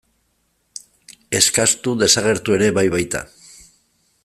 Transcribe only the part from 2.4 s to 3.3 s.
ere bai baita.